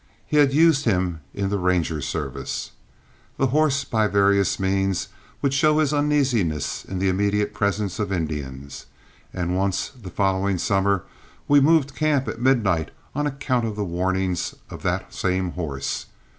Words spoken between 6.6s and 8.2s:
in the immediate presence of